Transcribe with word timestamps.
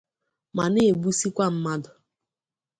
ma 0.55 0.65
na-egbusikwa 0.73 1.45
mmadụ 1.53 1.91